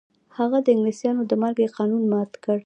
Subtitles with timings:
[0.37, 2.57] هغه د انګلیسانو د مالګې قانون مات کړ.